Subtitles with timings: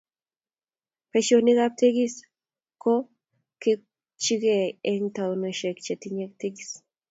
[1.11, 2.13] Boisionikab tekis
[2.83, 2.93] ko
[3.61, 6.69] kechikoyoe eng taonisiek chetinyei tekis